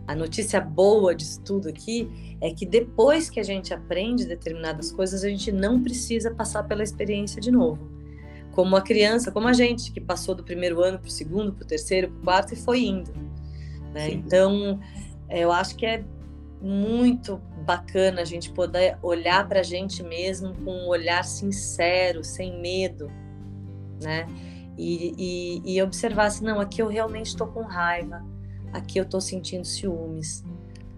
A 0.09 0.15
notícia 0.15 0.59
boa 0.59 1.13
disso 1.13 1.39
tudo 1.41 1.69
aqui 1.69 2.09
é 2.41 2.51
que 2.51 2.65
depois 2.65 3.29
que 3.29 3.39
a 3.39 3.43
gente 3.43 3.71
aprende 3.75 4.25
determinadas 4.25 4.91
coisas, 4.91 5.23
a 5.23 5.29
gente 5.29 5.51
não 5.51 5.83
precisa 5.83 6.31
passar 6.31 6.63
pela 6.63 6.81
experiência 6.81 7.39
de 7.39 7.51
novo. 7.51 7.87
Como 8.53 8.75
a 8.75 8.81
criança, 8.81 9.31
como 9.31 9.47
a 9.47 9.53
gente, 9.53 9.91
que 9.91 10.01
passou 10.01 10.33
do 10.33 10.43
primeiro 10.43 10.83
ano 10.83 10.97
para 10.97 11.07
o 11.07 11.11
segundo, 11.11 11.53
para 11.53 11.63
o 11.63 11.67
terceiro, 11.67 12.09
para 12.09 12.17
o 12.17 12.23
quarto 12.23 12.53
e 12.55 12.57
foi 12.57 12.85
indo. 12.85 13.13
Né? 13.93 14.09
Então, 14.09 14.79
eu 15.29 15.51
acho 15.51 15.75
que 15.75 15.85
é 15.85 16.03
muito 16.59 17.37
bacana 17.63 18.21
a 18.21 18.25
gente 18.25 18.51
poder 18.51 18.97
olhar 19.03 19.47
para 19.47 19.59
a 19.59 19.63
gente 19.63 20.01
mesmo 20.01 20.55
com 20.65 20.71
um 20.71 20.87
olhar 20.87 21.23
sincero, 21.23 22.23
sem 22.23 22.59
medo, 22.59 23.11
né? 24.01 24.25
E, 24.75 25.61
e, 25.65 25.75
e 25.75 25.81
observar 25.83 26.25
assim, 26.25 26.43
não, 26.45 26.59
aqui 26.59 26.81
eu 26.81 26.87
realmente 26.87 27.27
estou 27.27 27.45
com 27.45 27.61
raiva, 27.61 28.25
aqui 28.73 28.99
eu 28.99 29.03
estou 29.03 29.21
sentindo 29.21 29.65
ciúmes, 29.65 30.43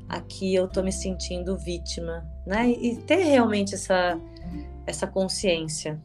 aqui 0.07 0.53
eu 0.53 0.65
estou 0.65 0.83
me 0.83 0.91
sentindo 0.91 1.57
vítima, 1.57 2.25
né? 2.45 2.69
E 2.69 2.97
ter 2.97 3.23
realmente 3.23 3.75
essa, 3.75 4.19
essa 4.85 5.07
consciência. 5.07 6.01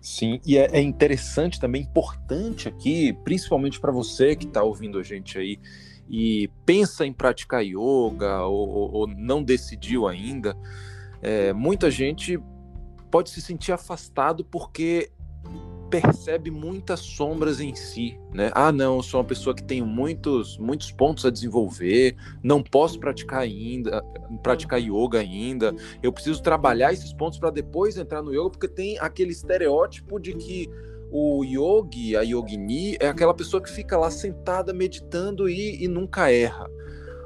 Sim, 0.00 0.40
e 0.46 0.56
é, 0.56 0.66
é 0.72 0.80
interessante 0.80 1.60
também, 1.60 1.82
importante 1.82 2.68
aqui, 2.68 3.12
principalmente 3.24 3.78
para 3.78 3.92
você 3.92 4.34
que 4.34 4.46
está 4.46 4.62
ouvindo 4.62 4.98
a 4.98 5.02
gente 5.02 5.38
aí 5.38 5.58
e 6.08 6.48
pensa 6.64 7.06
em 7.06 7.12
praticar 7.12 7.62
yoga 7.62 8.44
ou, 8.44 8.68
ou, 8.68 8.92
ou 8.92 9.06
não 9.06 9.42
decidiu 9.42 10.08
ainda, 10.08 10.56
é, 11.22 11.52
muita 11.52 11.90
gente 11.90 12.38
pode 13.10 13.30
se 13.30 13.42
sentir 13.42 13.72
afastado 13.72 14.44
porque 14.44 15.12
percebe 15.90 16.50
muitas 16.50 17.00
sombras 17.00 17.60
em 17.60 17.74
si, 17.74 18.18
né? 18.32 18.50
Ah, 18.54 18.70
não, 18.70 18.96
eu 18.96 19.02
sou 19.02 19.20
uma 19.20 19.26
pessoa 19.26 19.54
que 19.54 19.62
tem 19.62 19.82
muitos, 19.82 20.56
muitos 20.56 20.92
pontos 20.92 21.26
a 21.26 21.30
desenvolver, 21.30 22.16
não 22.42 22.62
posso 22.62 22.98
praticar 22.98 23.40
ainda, 23.40 24.02
praticar 24.42 24.80
yoga 24.80 25.18
ainda. 25.18 25.74
Eu 26.02 26.12
preciso 26.12 26.40
trabalhar 26.42 26.92
esses 26.92 27.12
pontos 27.12 27.38
para 27.38 27.50
depois 27.50 27.98
entrar 27.98 28.22
no 28.22 28.32
yoga, 28.32 28.50
porque 28.50 28.68
tem 28.68 28.98
aquele 29.00 29.32
estereótipo 29.32 30.20
de 30.20 30.34
que 30.34 30.70
o 31.10 31.44
yogi, 31.44 32.16
a 32.16 32.22
yogini, 32.22 32.96
é 33.00 33.08
aquela 33.08 33.34
pessoa 33.34 33.60
que 33.60 33.70
fica 33.70 33.98
lá 33.98 34.10
sentada 34.10 34.72
meditando 34.72 35.48
e, 35.48 35.82
e 35.82 35.88
nunca 35.88 36.30
erra. 36.30 36.70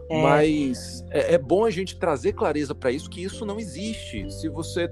É. 0.09 0.23
Mas 0.23 1.05
é, 1.11 1.35
é, 1.35 1.39
bom 1.39 1.65
a 1.65 1.71
gente 1.71 1.99
trazer 1.99 2.33
clareza 2.33 2.75
para 2.75 2.91
isso, 2.91 3.09
que 3.11 3.23
isso 3.23 3.45
não 3.45 3.59
existe. 3.59 4.31
Se 4.31 4.49
você 4.49 4.89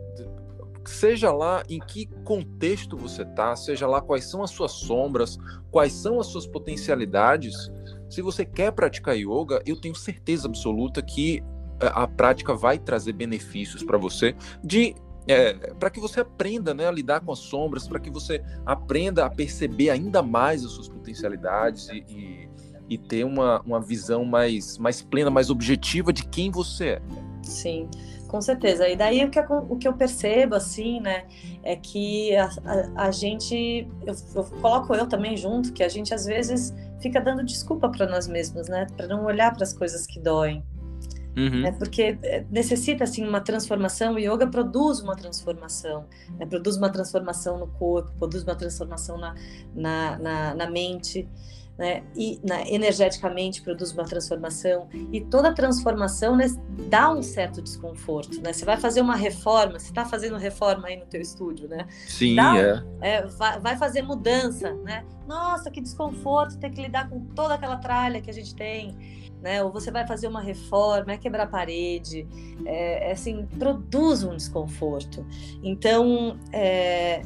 seja 0.91 1.33
lá 1.33 1.63
em 1.69 1.79
que 1.79 2.07
contexto 2.25 2.97
você 2.97 3.23
está, 3.23 3.55
seja 3.57 3.87
lá 3.87 4.01
quais 4.01 4.25
são 4.25 4.43
as 4.43 4.51
suas 4.51 4.73
sombras, 4.73 5.39
quais 5.71 5.93
são 5.93 6.21
as 6.21 6.27
suas 6.27 6.47
potencialidades, 6.47 7.71
se 8.13 8.21
você 8.21 8.45
quer 8.45 8.73
praticar 8.73 9.17
yoga, 9.17 9.63
eu 9.65 9.81
tenho 9.81 9.95
certeza 9.95 10.47
absoluta 10.47 11.01
que 11.01 11.43
eh, 11.81 11.93
a 11.95 12.07
prática 12.07 12.55
vai 12.55 12.79
trazer 12.79 13.15
benefícios 13.15 13.83
para 13.83 13.97
você 13.97 14.37
de 14.63 14.95
é, 15.27 15.55
para 15.75 15.89
que 15.89 16.01
você 16.01 16.21
aprenda 16.21 16.75
né, 16.75 16.89
a 16.89 16.91
lidar 16.91 17.21
com 17.21 17.31
as 17.31 17.39
sombras, 17.39 17.87
para 17.87 18.01
que 18.01 18.11
você 18.11 18.43
aprenda 18.67 19.25
a 19.25 19.31
perceber 19.31 19.89
ainda 19.89 20.21
mais 20.21 20.65
as 20.65 20.73
suas 20.73 20.89
potencialidades 20.89 21.89
e, 21.91 22.05
e, 22.09 22.49
e, 22.91 22.99
ter 22.99 23.25
uma, 23.25 23.61
uma 23.61 23.81
visão 23.81 24.25
mais, 24.25 24.77
mais 24.79 25.01
plena, 25.01 25.31
mais 25.31 25.49
objetiva 25.49 26.13
de 26.13 26.27
quem 26.27 26.51
você 26.51 26.85
é. 26.87 27.03
Sim 27.45 27.89
com 28.33 28.41
certeza. 28.41 28.89
E 28.89 28.97
daí 28.97 29.23
o 29.23 29.31
que, 29.31 29.39
o 29.39 29.77
que 29.77 29.87
eu 29.87 29.93
percebo, 29.93 30.55
assim, 30.55 31.01
né, 31.01 31.27
é 31.63 31.77
que 31.77 32.35
a, 32.35 32.49
a, 32.65 33.05
a 33.09 33.11
gente, 33.11 33.87
eu, 34.07 34.15
eu, 34.35 34.45
coloco 34.63 34.95
eu 34.95 35.07
também 35.07 35.37
junto, 35.37 35.71
que 35.71 35.83
a 35.83 35.89
gente 35.89 36.15
às 36.15 36.25
vezes 36.25 36.75
fica 36.99 37.21
dando 37.21 37.45
desculpa 37.45 37.91
para 37.91 38.07
nós 38.07 38.27
mesmos, 38.27 38.69
né, 38.69 38.87
para 38.97 39.07
não 39.07 39.27
olhar 39.27 39.53
para 39.53 39.65
as 39.65 39.75
coisas 39.75 40.07
que 40.07 40.19
doem. 40.19 40.65
Uhum. 41.37 41.61
Né, 41.61 41.73
porque 41.73 42.19
é, 42.23 42.45
necessita 42.51 43.05
assim 43.05 43.23
uma 43.23 43.41
transformação. 43.43 44.15
O 44.15 44.19
yoga 44.19 44.47
produz 44.47 45.01
uma 45.01 45.15
transformação, 45.15 46.07
né, 46.39 46.47
produz 46.47 46.79
uma 46.79 46.89
transformação 46.89 47.59
no 47.59 47.67
corpo, 47.67 48.11
produz 48.19 48.45
uma 48.45 48.55
transformação 48.55 49.19
na, 49.19 49.35
na, 49.75 50.19
na, 50.19 50.55
na 50.55 50.71
mente 50.71 51.29
né, 51.83 52.05
e 52.15 52.39
né, 52.45 52.63
energeticamente 52.69 53.61
produz 53.61 53.91
uma 53.91 54.05
transformação 54.05 54.89
e 55.11 55.21
toda 55.21 55.53
transformação 55.53 56.37
né, 56.37 56.47
dá 56.89 57.13
um 57.13 57.21
certo 57.21 57.61
desconforto, 57.61 58.41
né? 58.41 58.53
Você 58.53 58.65
vai 58.65 58.77
fazer 58.77 59.01
uma 59.01 59.17
reforma, 59.17 59.81
você 59.81 59.89
está 59.89 60.05
fazendo 60.05 60.37
reforma 60.37 60.87
aí 60.87 60.97
no 60.97 61.07
teu 61.07 61.21
estúdio, 61.21 61.69
né? 61.69 61.89
Sim, 62.07 62.37
dá, 62.37 62.57
é. 62.57 62.85
é 63.01 63.27
vai, 63.27 63.59
vai, 63.59 63.77
fazer 63.77 64.03
mudança, 64.03 64.73
né? 64.75 65.05
Nossa, 65.27 65.73
que 65.73 65.81
desconforto 65.81 66.57
ter 66.57 66.71
que 66.71 66.83
lidar 66.83 67.11
com 67.11 67.19
toda 67.35 67.55
aquela 67.55 67.77
tralha 67.79 68.21
que 68.21 68.31
a 68.31 68.33
gente 68.33 68.55
tem, 68.55 68.97
né? 69.43 69.61
Ou 69.65 69.73
você 69.73 69.91
vai 69.91 70.07
fazer 70.07 70.29
uma 70.29 70.41
reforma, 70.41 71.11
é 71.11 71.17
quebrar 71.19 71.49
parede, 71.49 72.29
é, 72.65 73.09
é 73.09 73.13
assim 73.13 73.45
produz 73.59 74.23
um 74.23 74.37
desconforto. 74.37 75.27
Então, 75.65 76.39
é, 76.53 77.23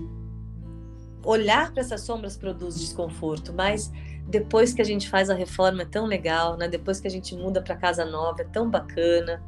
olhar 1.23 1.73
para 1.75 1.83
essas 1.83 2.01
sombras 2.01 2.39
produz 2.39 2.81
desconforto, 2.81 3.53
mas 3.53 3.93
depois 4.29 4.73
que 4.73 4.83
a 4.83 4.85
gente 4.85 5.09
faz 5.09 5.31
a 5.31 5.35
reforma 5.35 5.83
é 5.83 5.87
tão 5.87 6.05
legal, 6.07 6.57
né? 6.57 6.69
Depois 6.69 7.01
que 7.01 7.07
a 7.07 7.11
gente 7.11 7.35
muda 7.37 7.63
para 7.63 7.77
casa 7.77 8.05
nova 8.05 8.43
é 8.43 8.45
tão 8.45 8.69
bacana. 8.69 9.43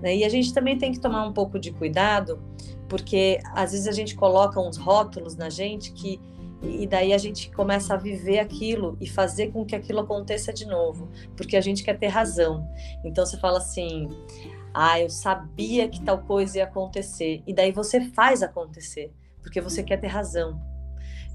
Né? 0.00 0.16
E 0.16 0.24
a 0.24 0.28
gente 0.28 0.52
também 0.52 0.78
tem 0.78 0.92
que 0.92 0.98
tomar 0.98 1.26
um 1.26 1.32
pouco 1.32 1.58
de 1.58 1.70
cuidado, 1.70 2.42
porque 2.88 3.38
às 3.54 3.72
vezes 3.72 3.86
a 3.86 3.92
gente 3.92 4.14
coloca 4.14 4.58
uns 4.58 4.76
rótulos 4.78 5.36
na 5.36 5.50
gente 5.50 5.92
que 5.92 6.20
e 6.62 6.86
daí 6.86 7.12
a 7.12 7.18
gente 7.18 7.50
começa 7.50 7.92
a 7.92 7.96
viver 7.98 8.38
aquilo 8.38 8.96
e 8.98 9.06
fazer 9.06 9.52
com 9.52 9.66
que 9.66 9.76
aquilo 9.76 10.00
aconteça 10.00 10.50
de 10.50 10.64
novo, 10.64 11.10
porque 11.36 11.58
a 11.58 11.60
gente 11.60 11.82
quer 11.84 11.98
ter 11.98 12.06
razão. 12.06 12.66
Então 13.04 13.26
você 13.26 13.36
fala 13.38 13.58
assim: 13.58 14.08
"Ah, 14.72 14.98
eu 14.98 15.10
sabia 15.10 15.86
que 15.88 16.02
tal 16.02 16.20
coisa 16.20 16.58
ia 16.58 16.64
acontecer". 16.64 17.42
E 17.46 17.52
daí 17.52 17.70
você 17.70 18.00
faz 18.00 18.42
acontecer, 18.42 19.12
porque 19.42 19.60
você 19.60 19.82
quer 19.82 19.98
ter 19.98 20.06
razão. 20.06 20.58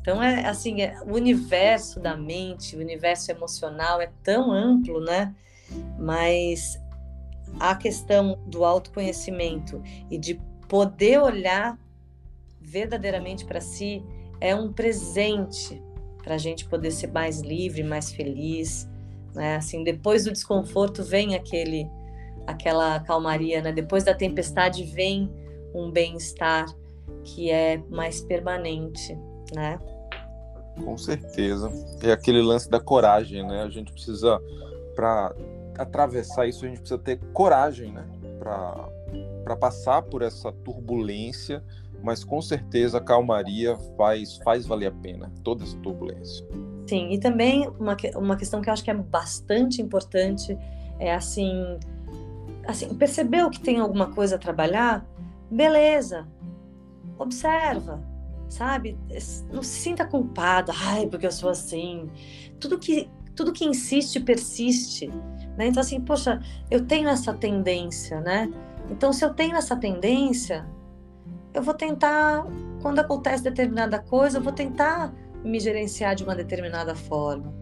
Então 0.09 0.23
é 0.23 0.47
assim, 0.47 0.81
é, 0.81 0.99
o 1.05 1.13
universo 1.13 1.99
da 1.99 2.17
mente, 2.17 2.75
o 2.75 2.79
universo 2.79 3.29
emocional 3.29 4.01
é 4.01 4.09
tão 4.23 4.51
amplo, 4.51 4.99
né? 4.99 5.35
Mas 5.99 6.81
a 7.59 7.75
questão 7.75 8.39
do 8.47 8.65
autoconhecimento 8.65 9.79
e 10.09 10.17
de 10.17 10.41
poder 10.67 11.19
olhar 11.19 11.77
verdadeiramente 12.59 13.45
para 13.45 13.61
si 13.61 14.03
é 14.41 14.55
um 14.55 14.73
presente 14.73 15.79
para 16.23 16.33
a 16.33 16.37
gente 16.39 16.65
poder 16.65 16.89
ser 16.89 17.11
mais 17.11 17.41
livre, 17.41 17.83
mais 17.83 18.11
feliz, 18.11 18.89
né? 19.35 19.57
Assim, 19.57 19.83
depois 19.83 20.23
do 20.23 20.31
desconforto 20.31 21.03
vem 21.03 21.35
aquele, 21.35 21.87
aquela 22.47 22.99
calmaria, 23.01 23.61
né? 23.61 23.71
Depois 23.71 24.03
da 24.03 24.15
tempestade 24.15 24.85
vem 24.85 25.31
um 25.71 25.91
bem-estar 25.91 26.65
que 27.23 27.51
é 27.51 27.77
mais 27.91 28.21
permanente 28.21 29.15
né? 29.53 29.79
Com 30.83 30.98
certeza. 30.98 31.71
É 32.01 32.12
aquele 32.12 32.41
lance 32.41 32.69
da 32.69 32.79
coragem, 32.79 33.45
né? 33.45 33.63
A 33.63 33.69
gente 33.69 33.91
precisa, 33.91 34.41
para 34.95 35.36
atravessar 35.77 36.48
isso, 36.48 36.65
a 36.65 36.67
gente 36.67 36.79
precisa 36.79 37.00
ter 37.00 37.19
coragem, 37.33 37.91
né? 37.91 38.05
Para 39.43 39.55
passar 39.55 40.01
por 40.01 40.21
essa 40.21 40.51
turbulência, 40.51 41.63
mas 42.03 42.24
com 42.24 42.41
certeza 42.41 42.98
a 42.98 43.01
calmaria 43.01 43.75
faz, 43.98 44.38
faz 44.38 44.65
valer 44.65 44.88
a 44.88 44.91
pena 44.91 45.31
toda 45.43 45.63
essa 45.63 45.77
turbulência. 45.77 46.45
Sim, 46.88 47.12
e 47.12 47.19
também 47.19 47.67
uma, 47.79 47.95
uma 48.15 48.36
questão 48.36 48.62
que 48.62 48.69
eu 48.69 48.74
acho 48.74 48.83
que 48.83 48.89
é 48.89 48.95
bastante 48.95 49.81
importante 49.81 50.57
é 51.00 51.13
assim, 51.13 51.79
assim 52.67 52.93
percebeu 52.95 53.50
que 53.50 53.59
tem 53.59 53.79
alguma 53.79 54.07
coisa 54.07 54.36
a 54.36 54.39
trabalhar? 54.39 55.05
Beleza, 55.50 56.27
observa, 57.17 58.01
sabe? 58.49 58.97
Não 59.51 59.63
se 59.63 59.79
sinta 59.79 60.05
culpada, 60.05 60.73
ai, 60.75 61.07
porque 61.07 61.25
eu 61.27 61.31
sou 61.31 61.49
assim. 61.49 62.09
Tudo 62.59 62.77
que 62.77 63.09
tudo 63.35 63.53
que 63.53 63.63
insiste 63.63 64.19
persiste, 64.19 65.07
né? 65.57 65.67
Então 65.67 65.79
assim, 65.81 66.01
poxa, 66.01 66.41
eu 66.69 66.85
tenho 66.85 67.07
essa 67.07 67.33
tendência, 67.33 68.19
né? 68.19 68.51
Então 68.89 69.13
se 69.13 69.23
eu 69.23 69.33
tenho 69.33 69.55
essa 69.55 69.77
tendência, 69.77 70.67
eu 71.53 71.61
vou 71.61 71.73
tentar 71.73 72.45
quando 72.81 72.99
acontece 72.99 73.43
determinada 73.43 73.99
coisa, 73.99 74.39
eu 74.39 74.41
vou 74.41 74.53
tentar 74.53 75.13
me 75.43 75.59
gerenciar 75.59 76.15
de 76.15 76.23
uma 76.23 76.35
determinada 76.35 76.95
forma. 76.95 77.53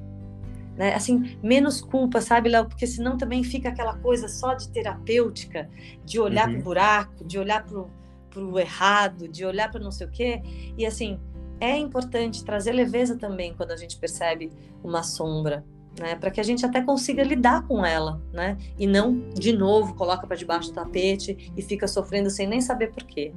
Né? 0.75 0.94
Assim, 0.94 1.38
menos 1.41 1.82
culpa, 1.82 2.22
sabe, 2.22 2.50
Léo? 2.50 2.67
Porque 2.67 2.86
senão 2.86 3.17
também 3.17 3.44
fica 3.44 3.70
aquela 3.70 3.98
coisa 3.98 4.27
só 4.27 4.53
de 4.53 4.70
terapêutica, 4.70 5.70
de 6.06 6.20
olhar 6.20 6.48
uhum. 6.48 6.53
para 6.53 6.62
o 6.62 6.63
buraco, 6.63 7.25
de 7.25 7.39
olhar 7.39 7.65
para 7.65 7.79
o 7.79 7.89
para 8.38 8.46
o 8.46 8.60
errado, 8.60 9.27
de 9.27 9.46
olhar 9.46 9.72
para 9.72 9.79
não 9.79 9.91
sei 9.91 10.08
o 10.08 10.12
quê. 10.12 10.41
E 10.77 10.86
assim, 10.86 11.20
é 11.60 11.77
importante 11.77 12.44
trazer 12.44 12.72
leveza 12.72 13.17
também 13.17 13.53
quando 13.53 13.72
a 13.72 13.77
gente 13.77 13.98
percebe 13.98 14.51
uma 14.84 15.03
sombra, 15.03 15.65
né? 16.00 16.15
Para 16.15 16.29
que 16.29 16.39
a 16.39 16.44
gente 16.44 16.65
até 16.65 16.82
consiga 16.82 17.24
lidar 17.24 17.65
com 17.67 17.86
ela, 17.86 18.22
né? 18.32 18.58
E 18.77 18.86
não, 18.86 19.29
de 19.34 19.51
novo, 19.53 19.96
coloca 19.96 20.27
para 20.27 20.36
debaixo 20.36 20.70
do 20.70 20.75
tapete 20.75 21.51
e 21.58 21.62
fica 21.62 21.88
sofrendo 21.88 22.29
sem 22.29 22.48
nem 22.48 22.62
saber 22.62 22.91
por 22.91 23.03
quê. 23.03 23.34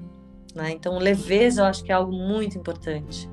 Né? 0.54 0.73
Então, 0.73 0.99
leveza 0.99 1.62
eu 1.62 1.66
acho 1.66 1.85
que 1.85 1.92
é 1.92 1.95
algo 1.95 2.12
muito 2.12 2.59
importante. 2.59 3.30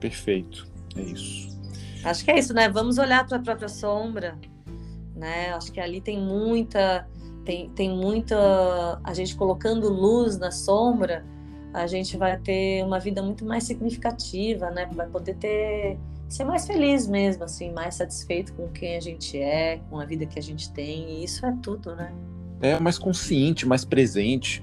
Perfeito, 0.00 0.66
é 0.96 1.02
isso. 1.02 1.56
Acho 2.02 2.24
que 2.24 2.30
é 2.30 2.38
isso, 2.38 2.54
né? 2.54 2.68
Vamos 2.68 2.98
olhar 2.98 3.26
para 3.26 3.36
a 3.36 3.40
própria 3.40 3.68
sombra, 3.68 4.38
né? 5.14 5.52
Acho 5.52 5.72
que 5.72 5.80
ali 5.80 6.00
tem 6.00 6.18
muita, 6.20 7.06
tem, 7.46 7.70
tem 7.70 7.88
muita, 7.88 9.00
a 9.02 9.14
gente 9.14 9.36
colocando 9.36 9.88
luz 9.88 10.36
na 10.36 10.50
sombra, 10.50 11.24
a 11.72 11.86
gente 11.86 12.16
vai 12.16 12.36
ter 12.38 12.84
uma 12.84 12.98
vida 12.98 13.22
muito 13.22 13.44
mais 13.44 13.64
significativa, 13.64 14.70
né? 14.70 14.88
Vai 14.92 15.06
poder 15.06 15.36
ter 15.36 15.96
ser 16.28 16.44
mais 16.44 16.66
feliz 16.66 17.06
mesmo, 17.06 17.44
assim, 17.44 17.70
mais 17.70 17.94
satisfeito 17.94 18.52
com 18.54 18.66
quem 18.68 18.96
a 18.96 19.00
gente 19.00 19.38
é, 19.38 19.78
com 19.88 20.00
a 20.00 20.04
vida 20.04 20.26
que 20.26 20.40
a 20.40 20.42
gente 20.42 20.72
tem, 20.72 21.20
e 21.20 21.24
isso 21.24 21.46
é 21.46 21.56
tudo, 21.62 21.94
né? 21.94 22.12
É 22.60 22.80
mais 22.80 22.98
consciente, 22.98 23.64
mais 23.64 23.84
presente. 23.84 24.60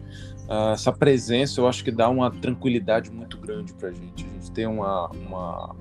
Uh, 0.50 0.74
essa 0.74 0.92
presença 0.92 1.62
eu 1.62 1.68
acho 1.68 1.84
que 1.86 1.92
dá 1.92 2.10
uma 2.10 2.30
tranquilidade 2.30 3.10
muito 3.10 3.38
grande 3.38 3.74
para 3.74 3.92
gente. 3.92 4.26
A 4.26 4.30
gente 4.30 4.52
tem 4.52 4.68
uma, 4.68 5.08
uma, 5.12 5.74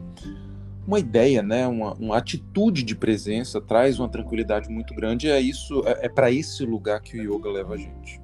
uma 0.87 0.99
ideia, 0.99 1.43
né? 1.43 1.67
uma, 1.67 1.95
uma 1.95 2.17
atitude 2.17 2.83
de 2.83 2.95
presença 2.95 3.61
traz 3.61 3.99
uma 3.99 4.09
tranquilidade 4.09 4.69
muito 4.69 4.95
grande. 4.95 5.27
E 5.27 5.31
é 5.31 5.41
isso, 5.41 5.83
é, 5.87 6.07
é 6.07 6.09
para 6.09 6.31
esse 6.31 6.65
lugar 6.65 7.01
que 7.01 7.19
o 7.19 7.37
yoga 7.37 7.51
leva 7.51 7.75
a 7.75 7.77
gente. 7.77 8.21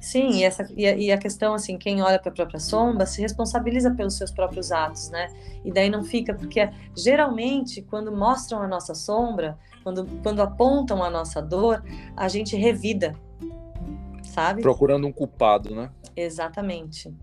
Sim, 0.00 0.30
e, 0.30 0.44
essa, 0.44 0.66
e, 0.74 0.86
a, 0.86 0.96
e 0.96 1.12
a 1.12 1.18
questão, 1.18 1.52
assim, 1.52 1.76
quem 1.76 2.00
olha 2.00 2.18
para 2.18 2.32
a 2.32 2.34
própria 2.34 2.58
sombra 2.58 3.04
se 3.04 3.20
responsabiliza 3.20 3.90
pelos 3.90 4.14
seus 4.14 4.30
próprios 4.30 4.72
atos, 4.72 5.10
né? 5.10 5.28
E 5.62 5.70
daí 5.70 5.90
não 5.90 6.02
fica, 6.02 6.32
porque 6.32 6.70
geralmente, 6.96 7.82
quando 7.82 8.10
mostram 8.10 8.62
a 8.62 8.66
nossa 8.66 8.94
sombra, 8.94 9.58
quando, 9.84 10.06
quando 10.22 10.40
apontam 10.40 11.04
a 11.04 11.10
nossa 11.10 11.42
dor, 11.42 11.84
a 12.16 12.28
gente 12.28 12.56
revida, 12.56 13.14
sabe? 14.24 14.62
Procurando 14.62 15.06
um 15.06 15.12
culpado, 15.12 15.74
né? 15.74 15.90
Exatamente. 16.16 17.14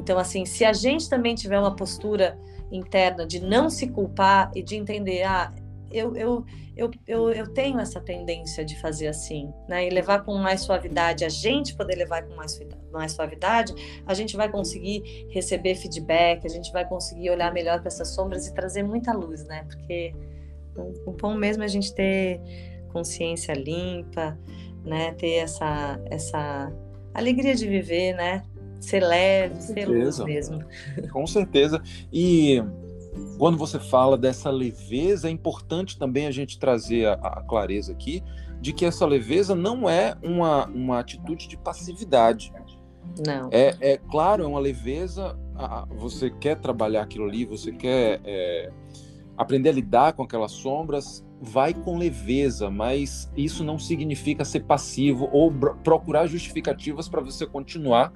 Então, 0.00 0.18
assim, 0.18 0.44
se 0.44 0.64
a 0.64 0.72
gente 0.72 1.08
também 1.08 1.36
tiver 1.36 1.60
uma 1.60 1.76
postura 1.76 2.36
interna 2.70 3.26
de 3.26 3.40
não 3.40 3.70
se 3.70 3.88
culpar 3.88 4.50
e 4.54 4.62
de 4.62 4.76
entender, 4.76 5.22
ah, 5.22 5.52
eu, 5.90 6.16
eu, 6.16 6.44
eu, 6.76 6.90
eu, 7.06 7.30
eu 7.30 7.46
tenho 7.52 7.78
essa 7.78 8.00
tendência 8.00 8.64
de 8.64 8.78
fazer 8.80 9.06
assim, 9.06 9.52
né? 9.68 9.86
E 9.86 9.90
levar 9.90 10.24
com 10.24 10.34
mais 10.36 10.62
suavidade, 10.62 11.24
a 11.24 11.28
gente 11.28 11.74
poder 11.74 11.94
levar 11.94 12.22
com 12.24 12.34
mais, 12.34 12.58
mais 12.92 13.12
suavidade, 13.12 13.72
a 14.04 14.12
gente 14.12 14.36
vai 14.36 14.50
conseguir 14.50 15.26
receber 15.30 15.74
feedback, 15.74 16.44
a 16.44 16.50
gente 16.50 16.72
vai 16.72 16.86
conseguir 16.86 17.30
olhar 17.30 17.52
melhor 17.52 17.78
para 17.78 17.88
essas 17.88 18.08
sombras 18.08 18.46
e 18.46 18.54
trazer 18.54 18.82
muita 18.82 19.12
luz, 19.12 19.44
né? 19.44 19.64
Porque 19.64 20.14
o 21.06 21.12
bom 21.12 21.34
mesmo 21.34 21.62
é 21.62 21.66
a 21.66 21.68
gente 21.68 21.94
ter 21.94 22.40
consciência 22.92 23.54
limpa, 23.54 24.38
né? 24.84 25.12
Ter 25.12 25.36
essa, 25.36 26.00
essa 26.06 26.72
alegria 27.14 27.54
de 27.54 27.66
viver, 27.66 28.14
né? 28.14 28.42
Ser 28.80 29.00
leve, 29.00 29.60
ser 29.60 29.86
luz 29.86 30.18
mesmo. 30.20 30.64
Com 31.12 31.26
certeza. 31.26 31.82
E 32.12 32.62
quando 33.38 33.56
você 33.56 33.78
fala 33.78 34.16
dessa 34.16 34.50
leveza, 34.50 35.28
é 35.28 35.30
importante 35.30 35.98
também 35.98 36.26
a 36.26 36.30
gente 36.30 36.58
trazer 36.58 37.06
a, 37.06 37.14
a 37.14 37.42
clareza 37.42 37.92
aqui 37.92 38.22
de 38.60 38.72
que 38.72 38.84
essa 38.84 39.06
leveza 39.06 39.54
não 39.54 39.88
é 39.88 40.16
uma, 40.22 40.66
uma 40.66 40.98
atitude 40.98 41.48
de 41.48 41.56
passividade. 41.56 42.52
Não. 43.24 43.48
É, 43.52 43.76
é 43.80 43.96
claro, 44.10 44.42
é 44.42 44.46
uma 44.46 44.58
leveza. 44.58 45.38
você 45.90 46.30
quer 46.30 46.56
trabalhar 46.56 47.02
aquilo 47.02 47.26
ali, 47.26 47.44
você 47.44 47.72
quer 47.72 48.20
é, 48.24 48.70
aprender 49.36 49.68
a 49.68 49.72
lidar 49.72 50.12
com 50.14 50.22
aquelas 50.22 50.52
sombras, 50.52 51.24
vai 51.40 51.72
com 51.74 51.98
leveza, 51.98 52.70
mas 52.70 53.30
isso 53.36 53.62
não 53.62 53.78
significa 53.78 54.44
ser 54.44 54.64
passivo 54.64 55.28
ou 55.32 55.52
procurar 55.84 56.26
justificativas 56.26 57.08
para 57.08 57.20
você 57.20 57.46
continuar 57.46 58.12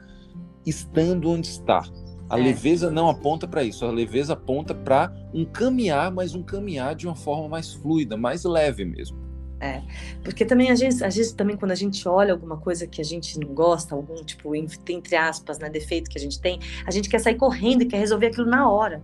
estando 0.66 1.30
onde 1.30 1.48
está. 1.48 1.82
A 2.28 2.38
é. 2.38 2.42
leveza 2.42 2.90
não 2.90 3.08
aponta 3.08 3.48
para 3.48 3.64
isso, 3.64 3.84
a 3.84 3.90
leveza 3.90 4.34
aponta 4.34 4.74
para 4.74 5.12
um 5.34 5.44
caminhar, 5.44 6.12
mas 6.12 6.34
um 6.34 6.42
caminhar 6.42 6.94
de 6.94 7.06
uma 7.06 7.16
forma 7.16 7.48
mais 7.48 7.72
fluida, 7.72 8.16
mais 8.16 8.44
leve 8.44 8.84
mesmo. 8.84 9.18
É, 9.62 9.82
porque 10.24 10.44
também 10.46 10.70
às 10.70 10.80
vezes, 10.80 11.02
às 11.02 11.14
vezes 11.14 11.32
também 11.32 11.54
quando 11.54 11.72
a 11.72 11.74
gente 11.74 12.08
olha 12.08 12.32
alguma 12.32 12.56
coisa 12.56 12.86
que 12.86 13.00
a 13.00 13.04
gente 13.04 13.38
não 13.38 13.52
gosta, 13.52 13.94
algum 13.94 14.14
tipo, 14.24 14.54
entre 14.54 15.16
aspas, 15.16 15.58
né, 15.58 15.68
defeito 15.68 16.08
que 16.08 16.16
a 16.16 16.20
gente 16.20 16.40
tem, 16.40 16.58
a 16.86 16.90
gente 16.90 17.10
quer 17.10 17.18
sair 17.18 17.34
correndo 17.34 17.82
e 17.82 17.86
quer 17.86 17.98
resolver 17.98 18.28
aquilo 18.28 18.46
na 18.46 18.70
hora. 18.70 19.02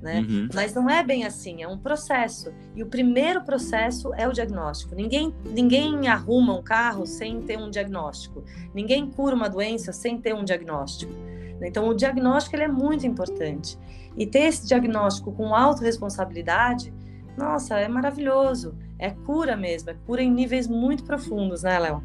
Né? 0.00 0.20
Uhum. 0.20 0.48
Mas 0.54 0.74
não 0.74 0.88
é 0.88 1.02
bem 1.02 1.24
assim, 1.24 1.62
é 1.62 1.68
um 1.68 1.76
processo. 1.76 2.52
E 2.74 2.82
o 2.82 2.86
primeiro 2.86 3.42
processo 3.42 4.14
é 4.14 4.28
o 4.28 4.32
diagnóstico. 4.32 4.94
Ninguém, 4.94 5.34
ninguém 5.44 6.06
arruma 6.06 6.56
um 6.56 6.62
carro 6.62 7.04
sem 7.04 7.40
ter 7.42 7.58
um 7.58 7.68
diagnóstico. 7.68 8.44
Ninguém 8.72 9.10
cura 9.10 9.34
uma 9.34 9.48
doença 9.48 9.92
sem 9.92 10.18
ter 10.20 10.34
um 10.34 10.44
diagnóstico. 10.44 11.12
Então, 11.60 11.88
o 11.88 11.94
diagnóstico 11.94 12.54
ele 12.54 12.64
é 12.64 12.68
muito 12.68 13.06
importante. 13.06 13.76
E 14.16 14.24
ter 14.26 14.40
esse 14.40 14.66
diagnóstico 14.66 15.32
com 15.32 15.54
autorresponsabilidade, 15.54 16.92
nossa, 17.36 17.78
é 17.78 17.88
maravilhoso. 17.88 18.76
É 18.98 19.10
cura 19.10 19.56
mesmo, 19.56 19.90
é 19.90 19.94
cura 20.06 20.22
em 20.22 20.30
níveis 20.30 20.66
muito 20.66 21.04
profundos, 21.04 21.62
né, 21.62 21.78
Léo? 21.78 22.02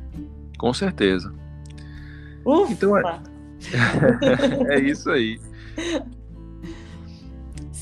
Com 0.57 0.73
certeza. 0.73 1.33
Ufa! 2.45 2.71
Então 2.71 2.97
é... 2.97 3.19
é 4.75 4.79
isso 4.79 5.09
aí. 5.09 5.39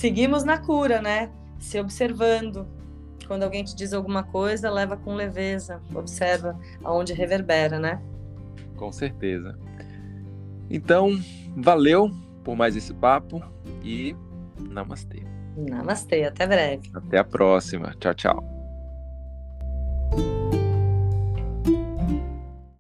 Seguimos 0.02 0.44
na 0.44 0.58
cura, 0.58 1.00
né? 1.00 1.30
Se 1.60 1.80
observando. 1.80 2.68
Quando 3.28 3.44
alguém 3.44 3.64
te 3.64 3.76
diz 3.76 3.94
alguma 3.94 4.24
coisa, 4.24 4.68
leva 4.68 4.98
com 4.98 5.14
leveza, 5.14 5.80
observa 5.94 6.60
aonde 6.84 7.14
reverbera, 7.14 7.78
né? 7.78 8.02
Com 8.76 8.92
certeza. 8.92 9.56
Então, 10.72 11.12
valeu 11.56 12.10
por 12.44 12.56
mais 12.56 12.76
esse 12.76 12.92
papo 12.96 13.44
e 13.84 14.16
namastê. 14.72 15.22
Namastê, 15.56 16.24
até 16.24 16.48
breve. 16.48 16.90
Até 16.96 17.20
a 17.20 17.24
próxima. 17.24 17.94
Tchau, 18.00 18.16
tchau. 18.16 18.51